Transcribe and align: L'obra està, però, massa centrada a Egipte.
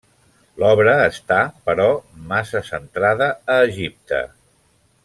L'obra 0.61 0.95
està, 1.09 1.37
però, 1.71 1.87
massa 2.33 2.63
centrada 2.71 3.31
a 3.59 3.63
Egipte. 3.71 4.27